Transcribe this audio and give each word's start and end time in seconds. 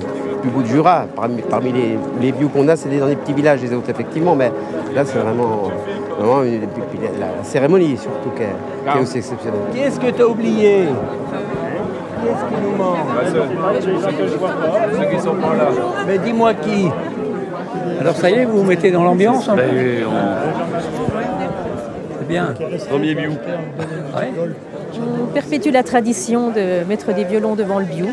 c'est 0.00 0.38
plus 0.40 0.50
beau 0.50 0.62
du 0.62 0.70
Jura. 0.70 1.06
Parmi, 1.14 1.42
parmi 1.42 1.72
les, 1.72 1.98
les 2.20 2.32
bio 2.32 2.48
qu'on 2.48 2.66
a, 2.68 2.76
c'est 2.76 2.88
dans 2.98 3.06
les 3.06 3.16
petits 3.16 3.32
villages, 3.34 3.60
les 3.62 3.72
autres, 3.74 3.90
effectivement. 3.90 4.34
Mais 4.34 4.50
là, 4.94 5.04
c'est 5.04 5.18
vraiment, 5.18 5.70
vraiment 6.18 6.42
une- 6.44 6.60
la 7.20 7.42
cérémonie, 7.44 7.96
surtout, 7.96 8.30
qui 8.36 8.42
est, 8.42 8.90
qui 8.92 8.98
est 8.98 9.02
aussi 9.02 9.18
exceptionnelle. 9.18 9.60
Qu'est-ce 9.74 10.00
que 10.00 10.10
tu 10.10 10.22
as 10.22 10.28
oublié? 10.28 10.84
Qu'est-ce 12.24 12.44
qui 12.54 12.62
nous 12.62 12.76
manque? 12.76 12.96
Ceux 13.80 15.04
qui 15.16 15.20
sont 15.20 15.34
pas 15.34 15.54
là. 15.56 15.68
Mais 16.06 16.18
dis-moi 16.18 16.54
qui 16.54 16.88
Alors 18.00 18.14
ça 18.16 18.30
y 18.30 18.34
est, 18.34 18.44
vous 18.44 18.58
vous 18.58 18.64
mettez 18.64 18.90
dans 18.90 19.02
l'ambiance 19.04 19.48
un 19.48 19.56
peu 19.56 19.62
Ben, 19.62 20.06
C'est 22.18 22.28
bien. 22.28 22.54
Premier 22.90 23.14
bio. 23.14 23.30
Ouais. 23.30 24.32
On 25.22 25.26
perpétue 25.32 25.70
la 25.70 25.82
tradition 25.82 26.50
de 26.50 26.84
mettre 26.88 27.12
des 27.14 27.24
violons 27.24 27.54
devant 27.54 27.78
le 27.78 27.84
bio. 27.86 28.06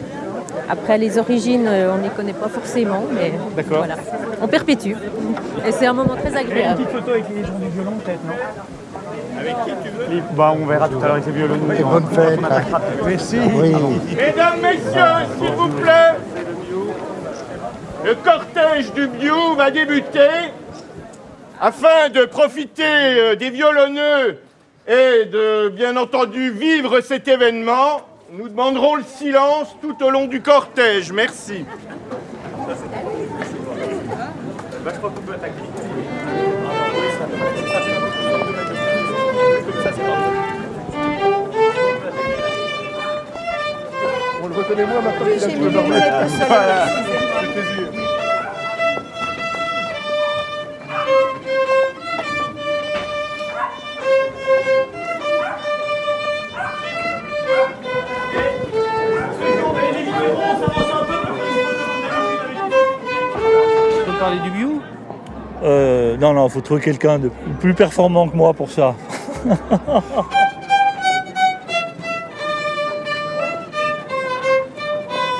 Après, 0.69 0.99
les 0.99 1.17
origines, 1.17 1.65
euh, 1.67 1.93
on 1.93 1.97
ne 1.97 2.03
les 2.03 2.09
connaît 2.09 2.33
pas 2.33 2.47
forcément, 2.47 3.03
mais 3.11 3.33
voilà. 3.67 3.95
On 4.39 4.47
perpétue. 4.47 4.93
Et 5.65 5.71
c'est 5.71 5.87
un 5.87 5.93
moment 5.93 6.15
très 6.15 6.35
agréable. 6.35 6.83
photo 6.91 7.09
avec 7.11 7.25
les 7.29 7.43
gens 7.43 7.57
du 7.57 7.69
violon, 7.69 7.93
peut-être, 8.03 8.23
non 8.23 8.35
Bah, 10.35 10.53
on 10.55 10.65
verra 10.67 10.87
tout 10.87 10.99
à 10.99 11.01
l'heure 11.01 11.11
avec 11.13 11.25
les 11.25 11.31
violons. 11.31 11.57
bonne 11.57 12.05
fête. 12.13 12.39
Merci. 13.03 13.37
Oui. 13.55 13.75
Mesdames, 14.15 14.61
Messieurs, 14.61 15.25
s'il 15.39 15.53
vous 15.53 15.69
plaît, 15.69 16.13
le 18.05 18.15
cortège 18.15 18.93
du 18.93 19.07
Biou 19.07 19.55
va 19.57 19.71
débuter. 19.71 20.53
Afin 21.61 22.09
de 22.13 22.23
profiter 22.23 22.83
euh, 22.85 23.35
des 23.35 23.49
violonneux 23.49 24.37
et 24.87 25.25
de, 25.25 25.67
bien 25.69 25.97
entendu, 25.97 26.51
vivre 26.51 27.01
cet 27.01 27.27
événement, 27.27 28.01
nous 28.33 28.49
demanderons 28.49 28.95
le 28.95 29.03
silence 29.03 29.75
tout 29.81 30.03
au 30.03 30.09
long 30.09 30.25
du 30.27 30.41
cortège. 30.41 31.11
Merci. 31.11 31.65
On 44.41 44.47
le 44.47 44.53
reconnaît 44.55 44.85
moins 44.85 45.01
maintenant 45.01 45.25
qu'il 45.25 45.43
a 45.43 45.47
tout 45.47 45.63
le 45.63 45.69
Voilà. 46.47 46.87
C'est 46.87 47.53
tes 47.53 47.88
parler 64.19 64.39
du 64.39 64.49
bio 64.51 64.81
Euh, 65.63 66.15
non, 66.17 66.33
non, 66.33 66.47
faut 66.49 66.61
trouver 66.61 66.81
quelqu'un 66.81 67.19
de 67.19 67.29
plus 67.59 67.73
performant 67.73 68.27
que 68.29 68.35
moi 68.35 68.53
pour 68.53 68.69
ça. 68.71 68.95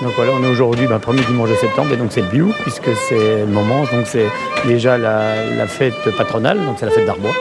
Donc 0.02 0.14
voilà, 0.16 0.32
on 0.40 0.44
est 0.44 0.48
aujourd'hui 0.50 0.88
ben, 0.88 0.98
premier 1.00 1.22
dimanche 1.24 1.50
de 1.50 1.56
septembre 1.56 1.90
et 1.92 1.98
donc 1.98 2.12
c'est 2.12 2.22
le 2.22 2.28
bio 2.28 2.48
puisque 2.62 2.90
c'est 3.10 3.40
le 3.42 3.48
moment, 3.48 3.82
donc 3.82 4.06
c'est 4.06 4.28
déjà 4.66 4.98
la, 4.98 5.44
la 5.58 5.68
fête 5.68 5.94
patronale, 6.18 6.58
donc 6.66 6.78
c'est 6.80 6.86
la 6.86 6.92
fête 6.92 7.06
d'Arbois. 7.06 7.34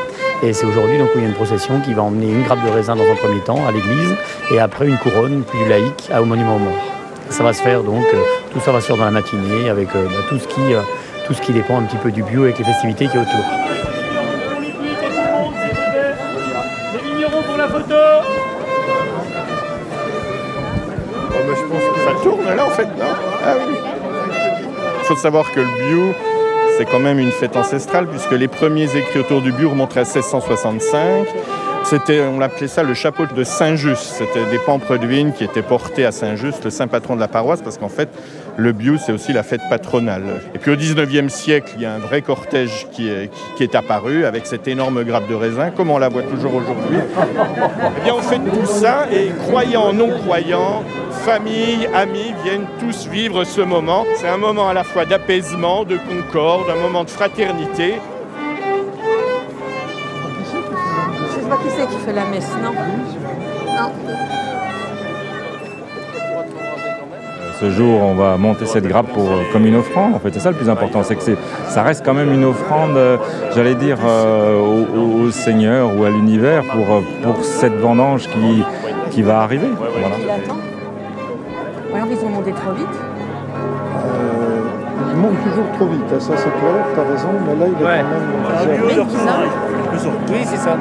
Et 0.42 0.52
c'est 0.52 0.66
aujourd'hui 0.66 0.98
donc 0.98 1.08
où 1.14 1.18
il 1.18 1.22
y 1.22 1.24
a 1.24 1.28
une 1.28 1.34
procession 1.36 1.80
qui 1.80 1.94
va 1.94 2.02
emmener 2.02 2.26
une 2.32 2.42
grappe 2.42 2.64
de 2.64 2.70
raisin 2.70 2.96
dans 2.96 3.04
un 3.04 3.14
premier 3.14 3.40
temps 3.40 3.64
à 3.66 3.70
l'église 3.70 4.16
et 4.50 4.58
après 4.58 4.88
une 4.88 4.96
couronne 4.98 5.42
plus 5.44 5.68
laïque 5.68 6.08
à- 6.12 6.20
au 6.20 6.24
monument 6.24 6.56
aux 6.56 6.60
morts. 6.60 6.84
Ça 7.30 7.44
va 7.44 7.52
se 7.52 7.62
faire 7.62 7.82
donc, 7.84 8.04
euh, 8.12 8.22
tout 8.52 8.58
ça 8.60 8.72
va 8.72 8.80
se 8.80 8.86
faire 8.86 8.96
dans 8.96 9.04
la 9.04 9.10
matinée 9.12 9.68
avec 9.70 9.94
euh, 9.94 10.06
ben, 10.06 10.22
tout, 10.28 10.38
ce 10.40 10.48
qui, 10.48 10.74
euh, 10.74 10.80
tout 11.28 11.34
ce 11.34 11.42
qui 11.42 11.52
dépend 11.52 11.78
un 11.78 11.82
petit 11.82 11.98
peu 11.98 12.10
du 12.10 12.22
bio 12.22 12.44
avec 12.44 12.58
les 12.58 12.64
festivités 12.64 13.06
qui 13.06 13.16
est 13.16 13.20
autour. 13.20 13.44
Les 16.94 17.10
vignerons 17.10 17.42
pour 17.42 17.56
la 17.56 17.68
photo 17.68 17.94
je 21.54 21.62
pense 21.62 21.82
que 21.82 22.00
ça 22.04 22.22
tourne 22.22 22.44
là 22.44 22.64
en 22.64 22.70
fait, 22.70 22.84
non? 22.84 23.12
Ah. 23.44 23.54
Il 25.00 25.04
faut 25.06 25.16
savoir 25.16 25.50
que 25.52 25.60
le 25.60 25.66
bio, 25.66 26.14
c'est 26.76 26.84
quand 26.84 26.98
même 26.98 27.18
une 27.18 27.30
fête 27.30 27.56
ancestrale 27.56 28.06
puisque 28.06 28.32
les 28.32 28.48
premiers 28.48 28.94
écrits 28.96 29.20
autour 29.20 29.40
du 29.40 29.52
bio 29.52 29.70
remontent 29.70 29.96
à 29.96 30.04
1665. 30.04 31.26
C'était, 31.84 32.20
on 32.20 32.38
l'appelait 32.38 32.68
ça 32.68 32.82
le 32.82 32.92
chapeau 32.92 33.24
de 33.24 33.44
Saint-Just. 33.44 34.02
C'était 34.02 34.44
des 34.50 34.58
pampres 34.58 34.94
vigne 34.96 35.32
qui 35.32 35.44
étaient 35.44 35.62
portés 35.62 36.04
à 36.04 36.12
Saint-Just, 36.12 36.64
le 36.64 36.70
saint 36.70 36.86
patron 36.86 37.14
de 37.14 37.20
la 37.20 37.28
paroisse, 37.28 37.62
parce 37.62 37.78
qu'en 37.78 37.88
fait, 37.88 38.10
le 38.60 38.72
bio, 38.72 38.96
c'est 38.98 39.12
aussi 39.12 39.32
la 39.32 39.44
fête 39.44 39.60
patronale. 39.70 40.40
Et 40.52 40.58
puis 40.58 40.72
au 40.72 40.74
19e 40.76 41.28
siècle, 41.28 41.74
il 41.76 41.82
y 41.82 41.86
a 41.86 41.92
un 41.94 41.98
vrai 41.98 42.22
cortège 42.22 42.88
qui 42.90 43.08
est, 43.08 43.28
qui- 43.32 43.54
qui 43.56 43.62
est 43.62 43.74
apparu 43.76 44.24
avec 44.24 44.46
cette 44.46 44.66
énorme 44.66 45.04
grappe 45.04 45.28
de 45.28 45.34
raisin, 45.36 45.70
comme 45.70 45.90
on 45.90 45.98
la 45.98 46.08
voit 46.08 46.24
toujours 46.24 46.54
aujourd'hui. 46.56 46.98
Eh 46.98 48.00
bien, 48.02 48.14
on 48.16 48.20
fait 48.20 48.40
tout 48.40 48.66
ça 48.66 49.06
et 49.12 49.28
croyants, 49.46 49.92
non-croyants, 49.92 50.82
familles, 51.24 51.88
amis 51.94 52.34
viennent 52.42 52.66
tous 52.80 53.06
vivre 53.06 53.44
ce 53.44 53.60
moment. 53.60 54.04
C'est 54.16 54.28
un 54.28 54.38
moment 54.38 54.68
à 54.68 54.74
la 54.74 54.82
fois 54.82 55.04
d'apaisement, 55.04 55.84
de 55.84 55.96
concorde, 55.96 56.68
un 56.68 56.80
moment 56.82 57.04
de 57.04 57.10
fraternité. 57.10 57.94
Je 60.40 61.40
sais 61.42 61.48
pas 61.48 61.56
qui 61.58 61.70
c'est 61.76 61.86
qui 61.86 61.98
fait 62.04 62.12
la 62.12 62.24
messe, 62.24 62.50
non? 62.60 62.72
Non. 62.72 63.92
Ce 67.60 67.70
jour, 67.70 68.00
on 68.02 68.14
va 68.14 68.36
monter 68.36 68.66
cette 68.66 68.86
grappe 68.86 69.08
pour, 69.12 69.24
euh, 69.32 69.42
comme 69.52 69.66
une 69.66 69.74
offrande. 69.74 70.14
En 70.14 70.20
fait, 70.20 70.32
c'est 70.32 70.38
ça 70.38 70.50
le 70.50 70.56
plus 70.56 70.68
important, 70.70 71.02
c'est 71.02 71.16
que 71.16 71.22
ça 71.66 71.82
reste 71.82 72.04
quand 72.04 72.14
même 72.14 72.32
une 72.32 72.44
offrande, 72.44 72.96
euh, 72.96 73.16
j'allais 73.52 73.74
dire, 73.74 73.98
euh, 74.06 74.60
au, 74.60 75.30
Seigneur 75.32 75.90
ou 75.96 76.04
à 76.04 76.10
l'univers 76.10 76.62
pour, 76.64 77.02
pour 77.22 77.44
cette 77.44 77.74
vendange 77.74 78.28
qui, 78.28 78.64
qui 79.10 79.22
va 79.22 79.40
arriver. 79.40 79.68
Voilà. 79.76 80.14
Ou 81.90 81.96
alors 81.96 82.08
ils 82.10 82.24
ont 82.24 82.30
monté 82.30 82.52
trop 82.52 82.72
vite. 82.72 82.86
Euh, 82.86 84.60
il 85.12 85.16
monte 85.20 85.42
toujours 85.42 85.70
trop 85.76 85.86
vite, 85.86 86.00
hein, 86.14 86.20
ça 86.20 86.32
c'est 86.36 86.50
clair, 86.50 86.84
t'as 86.94 87.02
raison, 87.12 87.28
mais 87.46 87.56
là 87.56 87.66
il 87.66 87.82
est 87.82 87.86
Ouais. 87.86 88.04
quand 88.04 88.66
même... 88.66 89.00
ressemble. 89.92 90.16
Oui, 90.30 90.38
c'est 90.44 90.56
ça. 90.56 90.76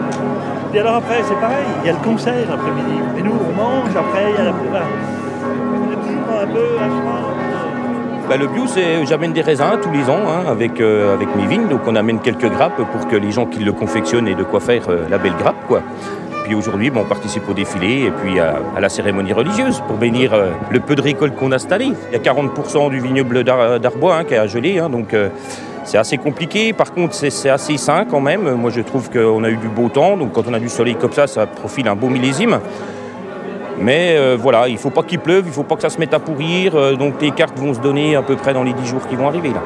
Et 0.74 0.80
alors 0.80 0.96
après, 0.96 1.22
c'est 1.28 1.40
pareil, 1.40 1.66
il 1.84 1.88
y 1.88 1.90
a 1.90 1.94
le 1.94 2.04
concert 2.04 2.34
l'après-midi. 2.50 3.00
Et 3.18 3.24
nous, 3.24 3.34
on 3.34 3.62
mange, 3.62 3.90
après, 3.90 4.32
il 4.32 4.36
y 4.36 4.48
a 4.48 4.52
la... 4.52 4.54
un 6.30 6.48
peu 6.48 6.60
à. 6.80 6.88
Bah, 8.30 8.36
le 8.36 8.48
bio, 8.48 8.68
c'est 8.68 9.06
j'amène 9.06 9.32
des 9.32 9.42
raisins 9.42 9.78
tous 9.82 9.92
les 9.92 10.10
ans 10.10 10.20
hein, 10.28 10.50
avec, 10.50 10.82
euh, 10.82 11.14
avec 11.14 11.34
mes 11.36 11.46
vignes. 11.46 11.68
Donc 11.70 11.82
on 11.88 11.96
amène 11.96 12.20
quelques 12.20 12.50
grappes 12.50 12.82
pour 12.92 13.08
que 13.08 13.16
les 13.16 13.32
gens 13.32 13.46
qui 13.46 13.60
le 13.64 13.72
confectionnent 13.72 14.28
aient 14.28 14.36
de 14.36 14.44
quoi 14.44 14.60
faire 14.60 14.84
euh, 14.90 15.06
la 15.10 15.18
belle 15.18 15.36
grappe. 15.40 15.66
Quoi. 15.68 15.82
Puis 16.44 16.54
aujourd'hui, 16.54 16.92
on 16.94 17.04
participe 17.06 17.48
au 17.50 17.54
défilé 17.54 18.06
et 18.08 18.12
puis 18.12 18.40
à, 18.40 18.58
la 18.80 18.90
cérémonie 18.90 19.32
religieuse 19.34 19.82
pour 19.88 19.96
bénir 19.98 20.34
euh, 20.34 20.50
le 20.72 20.80
peu 20.82 20.96
de 20.96 21.02
récolte 21.02 21.36
qu'on 21.36 21.52
a 21.54 21.56
installé. 21.56 21.86
Il 22.12 22.14
y 22.14 22.16
a 22.16 22.34
40% 22.34 22.90
du 22.90 23.00
vignoble 23.00 23.44
d'Ar- 23.46 23.80
d'Arbois 23.80 24.18
hein, 24.18 24.24
qui 24.26 24.36
à 24.36 24.46
geler. 24.46 24.80
hein, 24.80 24.90
donc 24.90 25.14
euh, 25.14 25.30
c'est 25.86 25.98
assez 25.98 26.18
compliqué. 26.18 26.74
Par 26.74 26.92
contre, 26.94 27.16
c'est 27.16 27.50
assez 27.50 27.78
sain 27.78 28.04
quand 28.10 28.20
même. 28.20 28.52
Moi, 28.56 28.72
je 28.72 28.82
trouve 28.82 29.10
qu'on 29.10 29.42
a 29.46 29.50
eu 29.50 29.56
du 29.56 29.70
beau 29.70 29.88
temps. 29.88 30.18
Donc 30.18 30.34
quand 30.34 30.44
on 30.50 30.54
a 30.54 30.60
du 30.60 30.68
soleil 30.68 30.96
comme 30.96 31.14
ça, 31.14 31.28
ça 31.28 31.46
profile 31.48 31.88
un 31.88 31.96
beau 31.96 32.08
millésime. 32.10 32.60
Mais 33.80 34.16
euh, 34.18 34.38
voilà, 34.40 34.68
il 34.68 34.74
ne 34.74 34.80
faut 34.80 34.90
pas 34.90 35.04
qu'il 35.04 35.20
pleuve, 35.20 35.46
il 35.46 35.50
ne 35.50 35.54
faut 35.54 35.64
pas 35.64 35.76
que 35.76 35.82
ça 35.82 35.90
se 35.90 36.00
mette 36.00 36.14
à 36.14 36.20
pourrir. 36.20 36.76
euh, 36.76 36.96
donc 36.96 37.22
les 37.22 37.32
cartes 37.32 37.58
vont 37.60 37.74
se 37.74 37.80
donner 37.80 38.16
à 38.16 38.22
peu 38.22 38.36
près 38.36 38.54
dans 38.54 38.64
les 38.64 38.74
10 38.74 38.86
jours 38.88 39.08
qui 39.08 39.16
vont 39.16 39.28
arriver 39.28 39.50
là. 39.50 39.62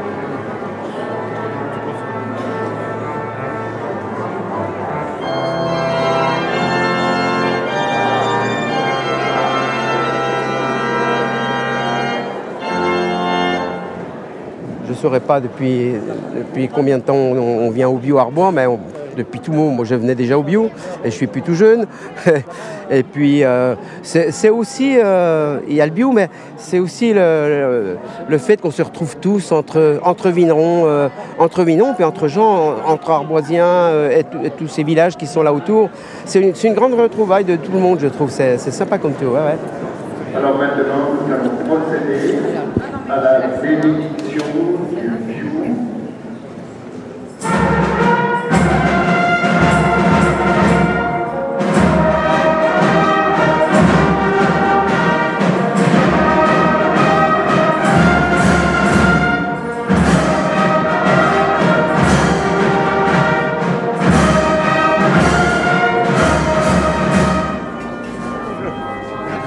Je 14.85 14.91
ne 14.91 14.95
saurais 14.97 15.19
pas 15.19 15.39
depuis, 15.39 15.93
depuis 16.35 16.67
combien 16.67 16.97
de 16.97 17.03
temps 17.03 17.15
on, 17.15 17.69
vient 17.71 17.87
au 17.87 17.97
bio 17.97 18.17
Arbois, 18.17 18.51
mais 18.51 18.67
on- 18.67 18.79
depuis 19.15 19.39
tout 19.39 19.51
le 19.51 19.57
monde, 19.57 19.75
moi 19.75 19.85
je 19.85 19.95
venais 19.95 20.15
déjà 20.15 20.37
au 20.37 20.43
bio 20.43 20.69
et 21.03 21.11
je 21.11 21.15
suis 21.15 21.27
plus 21.27 21.41
tout 21.41 21.53
jeune. 21.53 21.85
et 22.89 23.03
puis 23.03 23.43
euh, 23.43 23.75
c'est 24.03 24.49
aussi, 24.49 24.97
euh, 24.97 25.59
il 25.67 25.75
y 25.75 25.81
a 25.81 25.85
le 25.85 25.91
bio, 25.91 26.11
mais 26.11 26.29
c'est 26.57 26.79
aussi 26.79 27.13
le, 27.13 27.97
le- 28.27 28.37
fait 28.37 28.57
qu'on 28.59 28.71
se 28.71 28.81
retrouve 28.81 29.17
tous 29.17 29.51
entre, 29.51 29.99
entre 30.03 30.29
vignerons, 30.29 30.83
euh, 30.85 31.09
entre 31.37 31.63
vignerons, 31.63 31.93
puis 31.93 32.03
entre 32.03 32.27
gens, 32.27 32.75
entre 32.85 33.11
arboisiens 33.11 33.91
et, 34.09 34.23
tous 34.57 34.67
ces 34.67 34.83
villages 34.83 35.15
qui 35.15 35.27
sont 35.27 35.43
là 35.43 35.53
autour. 35.53 35.89
C'est 36.25 36.39
une, 36.39 36.73
grande 36.73 36.93
retrouvaille 36.93 37.45
de 37.45 37.55
tout 37.55 37.71
le 37.71 37.79
monde, 37.79 37.99
je 37.99 38.07
trouve. 38.07 38.29
C'est 38.29 38.57
sympa 38.57 38.97
comme 38.97 39.13
tout. 39.13 39.35
Alors 39.35 40.57
maintenant, 40.57 41.11
nous 41.27 41.33
allons 41.33 41.51
procéder 41.67 42.39
à 43.09 43.15
la 43.21 44.20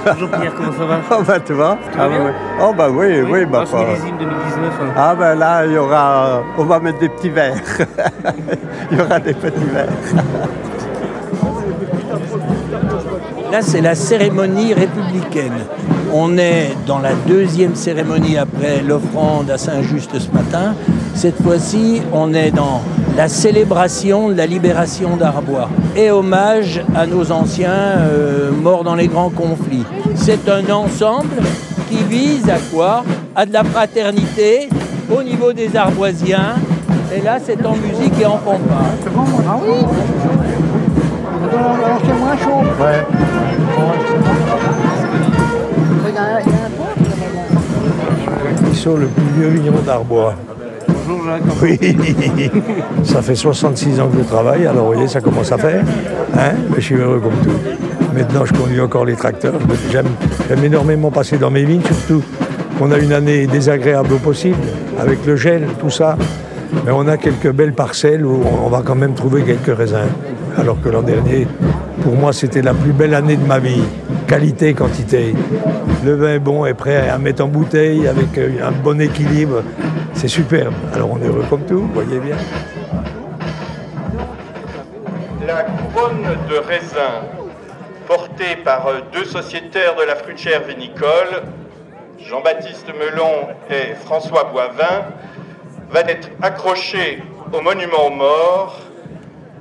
Bonjour 0.05 0.29
Pierre, 0.31 0.55
comment 0.55 0.73
ça 0.73 0.85
va 0.85 0.99
Oh 1.19 1.23
bah 1.27 1.41
tu 1.41 1.53
vois 1.55 1.79
Ah 1.99 2.09
ouais, 2.09 2.19
ouais. 2.19 2.33
Oh 2.62 2.73
bah 2.77 2.89
oui, 2.91 3.23
oui, 3.23 3.45
bah 3.47 3.61
Ah, 3.62 3.67
c'est 3.67 3.73
pas- 3.73 3.85
millésime 3.85 4.17
2019. 4.19 4.73
hein. 4.83 4.93
Ah 4.97 5.15
ben 5.15 5.35
là, 5.35 5.65
il 5.67 5.73
y 5.73 5.79
aura, 5.79 6.43
on 6.59 6.65
va 6.65 6.81
mettre 6.81 6.99
des 6.99 7.09
petits 7.09 7.31
verres. 7.31 7.55
il 8.91 8.99
y 8.99 9.01
aura 9.01 9.19
des 9.21 9.35
petits 9.35 9.65
verres. 9.73 9.89
Là, 13.55 13.62
c'est 13.62 13.83
la 13.83 13.95
cérémonie 13.95 14.75
républicaine. 14.75 15.61
On 16.12 16.37
est 16.39 16.75
dans 16.89 16.99
la 16.99 17.12
deuxième 17.29 17.77
cérémonie 17.77 18.37
après 18.37 18.83
l'offrande 18.83 19.49
à 19.49 19.59
Saint-Just 19.59 20.19
ce 20.19 20.29
matin. 20.33 20.75
Cette 21.15 21.41
fois-ci, 21.41 22.03
on 22.12 22.35
est 22.35 22.51
dans 22.51 22.83
la 23.17 23.29
célébration 23.29 24.29
de 24.29 24.35
la 24.35 24.47
libération 24.47 25.17
d'Arbois 25.17 25.69
et 25.95 26.11
hommage 26.11 26.83
à 26.97 27.06
nos 27.06 27.31
anciens 27.31 27.71
euh, 27.71 28.51
morts 28.51 28.83
dans 28.83 28.97
les 28.97 29.06
grands 29.06 29.31
conflits. 29.31 29.85
C'est 30.17 30.49
un 30.49 30.69
ensemble 30.75 31.41
qui 31.89 32.03
vise 32.11 32.51
à 32.51 32.59
quoi? 32.75 33.05
À 33.37 33.47
de 33.47 33.53
la 33.53 33.62
fraternité 33.62 34.69
au 35.17 35.23
niveau 35.23 35.53
des 35.53 35.77
Arboisiens. 35.77 36.56
Et 37.17 37.21
là, 37.21 37.39
c'est 37.41 37.65
en 37.65 37.77
musique 37.77 38.21
et 38.21 38.27
en 38.27 38.39
fanfare. 38.39 38.95
Ah 39.49 39.59
oui 39.62 39.87
Alors 41.56 42.01
c'est 42.05 42.19
moins 42.19 42.37
chaud. 42.37 42.83
Ouais. 42.83 43.34
Le 48.93 49.07
plus 49.07 49.25
vieux 49.39 49.49
vigneron 49.49 49.81
d'Arbois. 49.81 50.35
Bonjour 50.89 51.25
Jacques. 51.25 51.43
Oui, 51.63 51.79
ça 53.05 53.23
fait 53.23 53.35
66 53.35 54.01
ans 54.01 54.09
que 54.09 54.19
je 54.19 54.25
travaille, 54.25 54.67
alors 54.67 54.87
vous 54.87 54.93
voyez, 54.93 55.09
ça 55.09 55.21
commence 55.21 55.51
à 55.53 55.59
faire. 55.59 55.83
Hein 56.37 56.53
Mais 56.69 56.77
je 56.77 56.81
suis 56.83 56.97
heureux 56.97 57.21
comme 57.21 57.37
tout. 57.43 57.59
Maintenant, 58.15 58.45
je 58.45 58.53
conduis 58.53 58.81
encore 58.81 59.07
les 59.07 59.17
tracteurs. 59.17 59.55
J'aime 59.91 60.09
j'aime 60.49 60.65
énormément 60.65 61.11
passer 61.11 61.39
dans 61.39 61.51
mes 61.51 61.65
vignes, 61.65 61.83
surtout 61.83 62.23
qu'on 62.79 62.93
a 62.93 62.99
une 62.99 63.13
année 63.13 63.47
désagréable 63.47 64.13
au 64.13 64.19
possible, 64.19 64.59
avec 65.01 65.25
le 65.25 65.37
gel, 65.37 65.67
tout 65.81 65.91
ça. 65.91 66.17
Mais 66.85 66.93
on 66.93 67.09
a 67.09 67.17
quelques 67.17 67.53
belles 67.53 67.73
parcelles 67.73 68.27
où 68.27 68.43
on 68.65 68.69
va 68.69 68.83
quand 68.85 68.97
même 68.97 69.15
trouver 69.15 69.43
quelques 69.43 69.77
raisins. 69.77 70.11
Alors 70.59 70.81
que 70.81 70.91
l'an 70.91 71.03
dernier, 71.03 71.49
pour 72.03 72.15
moi, 72.15 72.33
c'était 72.33 72.63
la 72.63 72.75
plus 72.75 72.93
belle 72.93 73.15
année 73.15 73.37
de 73.37 73.47
ma 73.47 73.59
vie. 73.59 73.83
Qualité, 74.26 74.73
quantité. 74.73 75.35
Le 76.05 76.15
vin 76.15 76.35
est 76.35 76.38
bon 76.38 76.65
est 76.65 76.75
prêt 76.75 77.09
à 77.09 77.19
mettre 77.19 77.44
en 77.44 77.49
bouteille 77.49 78.09
avec 78.09 78.38
euh, 78.38 78.67
un 78.67 78.73
bon 78.73 79.00
équilibre. 79.00 79.62
C'est 80.15 80.29
superbe. 80.29 80.75
Alors 80.94 81.11
on 81.12 81.21
est 81.21 81.26
heureux 81.26 81.44
comme 81.50 81.65
tout, 81.67 81.81
vous 81.81 81.93
voyez 81.93 82.19
bien. 82.19 82.37
La 85.47 85.65
couronne 85.65 86.26
de 86.49 86.56
raisin 86.56 87.23
portée 88.06 88.56
par 88.65 88.87
euh, 88.87 89.00
deux 89.12 89.25
sociétaires 89.25 89.94
de 89.97 90.05
la 90.05 90.17
fruitière 90.17 90.62
vinicole, 90.62 91.43
Jean-Baptiste 92.19 92.88
Melon 92.99 93.49
et 93.70 93.94
François 93.94 94.44
Boivin, 94.44 95.05
va 95.91 96.00
être 96.00 96.31
accrochée 96.41 97.23
au 97.53 97.61
monument 97.61 98.06
aux 98.06 98.11
morts 98.11 98.81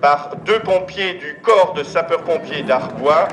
par 0.02 0.32
deux 0.46 0.60
pompiers 0.60 1.14
du 1.16 1.38
corps 1.42 1.74
de 1.74 1.84
sapeurs-pompiers 1.84 2.64
d'Arbois. 2.64 3.28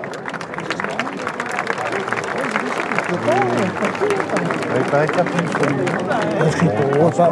Il 3.12 4.82
paraît 4.90 5.06
qu'il 5.06 5.16
y 5.16 5.20
a 5.20 5.24
plus 5.24 5.42
de 5.42 5.48
celui 5.48 7.00
On 7.00 7.04
va 7.06 7.10
pas 7.10 7.30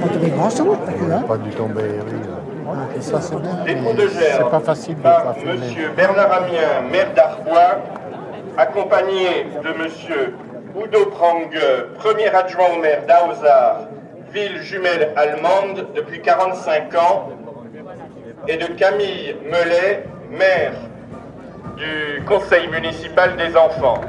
monter 0.00 0.18
des 0.18 0.30
grands 0.30 0.50
sauts, 0.50 0.76
parce 0.84 0.98
que 0.98 1.04
là. 1.08 1.18
Pas 1.26 1.36
du 1.36 1.50
tombé, 1.50 1.82
oui. 2.06 3.00
Ça, 3.00 3.20
c'est 3.20 3.36
bien. 3.40 3.64
Dépôt 3.64 3.92
mais 3.96 4.02
de 4.04 4.08
gerbe 4.08 4.50
pas 4.50 4.60
facile 4.60 4.96
de. 4.96 5.50
Monsieur 5.50 5.90
Bernard 5.96 6.32
Amien, 6.32 6.90
maire 6.90 7.12
d'Arbois, 7.14 7.78
accompagné 8.56 9.46
de 9.62 9.82
Monsieur 9.82 10.34
Udo 10.76 11.06
Prange, 11.06 11.60
premier 11.98 12.28
adjoint 12.34 12.70
au 12.76 12.80
maire 12.80 13.02
d'Ausar, 13.06 13.82
ville 14.32 14.60
jumelle 14.62 15.12
allemande 15.16 15.86
depuis 15.94 16.20
45 16.20 16.94
ans, 16.96 17.28
et 18.48 18.56
de 18.56 18.66
Camille 18.72 19.36
Mellet, 19.44 20.04
maire 20.30 20.72
du 21.76 22.22
conseil 22.24 22.66
municipal 22.68 23.36
des 23.36 23.56
enfants. 23.56 24.00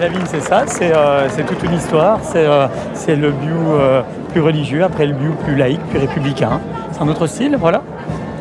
La 0.00 0.08
vigne, 0.08 0.20
c'est 0.26 0.40
ça, 0.42 0.64
c'est 0.66 0.94
euh, 0.94 1.28
c'est 1.30 1.44
toute 1.46 1.62
une 1.62 1.72
histoire. 1.72 2.18
C'est 2.22 2.44
euh, 2.46 2.66
le 3.08 3.30
bio 3.30 3.54
euh, 3.80 4.02
plus 4.32 4.40
religieux, 4.42 4.84
après 4.84 5.06
le 5.06 5.14
bio 5.14 5.32
plus 5.44 5.56
laïque, 5.56 5.80
plus 5.88 5.98
républicain. 5.98 6.60
C'est 6.92 7.02
un 7.02 7.08
autre 7.08 7.26
style, 7.26 7.56
voilà. 7.58 7.82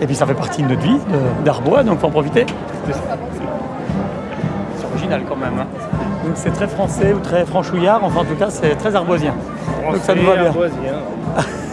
Et 0.01 0.05
puis 0.05 0.15
ça 0.15 0.25
fait 0.25 0.33
partie 0.33 0.61
de 0.63 0.67
notre 0.67 0.81
vie, 0.81 0.97
d'Arbois, 1.45 1.83
donc 1.83 1.99
faut 1.99 2.07
en 2.07 2.11
profiter. 2.11 2.45
C'est 4.77 4.85
original 4.91 5.21
quand 5.27 5.37
même. 5.37 5.53
hein. 5.59 5.65
Donc 6.25 6.33
c'est 6.35 6.51
très 6.51 6.67
français 6.67 7.13
ou 7.13 7.19
très 7.19 7.45
franchouillard, 7.45 8.01
enfin 8.03 8.21
en 8.21 8.25
tout 8.25 8.35
cas 8.35 8.49
c'est 8.49 8.75
très 8.75 8.93
arboisien. 8.95 9.33
donc 9.85 9.97
ça 10.01 10.13
nous 10.15 10.25
va 10.25 10.35
bien. 10.35 10.51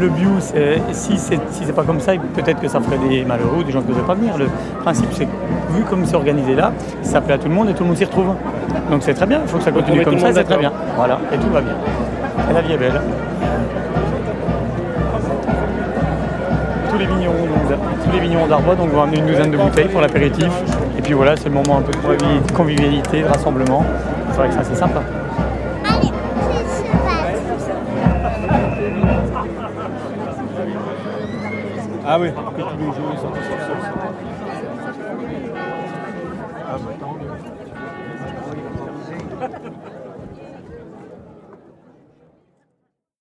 Le 0.00 0.08
bio, 0.08 0.30
c'est- 0.40 0.80
si 0.92 1.16
c'est 1.18 1.38
si 1.52 1.64
pas 1.72 1.82
comme 1.84 2.00
ça, 2.00 2.12
peut-être 2.34 2.60
que 2.60 2.68
ça 2.68 2.80
ferait 2.80 2.98
des 2.98 3.24
malheureux 3.24 3.58
ou 3.60 3.62
des 3.62 3.70
gens 3.72 3.80
qui 3.80 3.88
ne 3.88 3.92
devraient 3.94 4.06
pas 4.06 4.14
venir. 4.14 4.36
Le 4.36 4.46
principe, 4.82 5.08
c'est 5.12 5.26
que 5.26 5.30
vu 5.76 5.82
comme 5.88 6.04
c'est 6.04 6.16
organisé 6.16 6.54
là, 6.54 6.72
ça 7.02 7.20
plaît 7.20 7.34
à 7.34 7.38
tout 7.38 7.48
le 7.48 7.54
monde 7.54 7.68
et 7.68 7.74
tout 7.74 7.84
le 7.84 7.88
monde 7.88 7.96
s'y 7.96 8.04
retrouve. 8.04 8.34
Donc 8.90 9.02
c'est 9.02 9.14
très 9.14 9.26
bien, 9.26 9.40
il 9.42 9.48
faut 9.48 9.58
que 9.58 9.64
ça 9.64 9.70
continue 9.70 9.98
comme 10.04 10.18
ça, 10.18 10.26
c'est 10.34 10.44
très 10.44 10.58
bien. 10.58 10.72
Voilà, 10.96 11.18
et 11.32 11.36
tout 11.38 11.48
va 11.50 11.60
bien. 11.60 11.74
Et 12.50 12.52
la 12.54 12.60
vie 12.60 12.72
est 12.72 12.76
belle. 12.78 13.00
Tous 16.90 16.98
les 16.98 17.06
vignerons, 17.06 17.32
donc, 17.34 17.78
tous 18.04 18.12
les 18.12 18.20
vignerons 18.20 18.46
d'Arbois 18.46 18.74
donc, 18.76 18.90
vont 18.90 19.02
amener 19.02 19.18
une 19.18 19.26
douzaine 19.26 19.50
de 19.50 19.56
bouteilles 19.56 19.88
pour 19.88 20.00
l'apéritif. 20.00 20.48
Et 20.98 21.02
puis 21.02 21.12
voilà, 21.12 21.36
c'est 21.36 21.48
le 21.48 21.54
moment 21.54 21.78
un 21.78 21.82
peu 21.82 21.92
de 21.92 21.98
convivi- 21.98 22.52
convivialité, 22.52 23.22
de 23.22 23.26
rassemblement. 23.28 23.84
C'est 24.30 24.36
vrai 24.38 24.48
que 24.48 24.54
ça 24.54 24.60
c'est 24.64 24.76
sympa. 24.76 25.00
Ah 32.06 32.18
oui, 32.20 32.28
que 32.30 32.60
tous 32.60 32.78
les 32.78 32.84
jours 32.84 33.12
ils. 33.12 33.73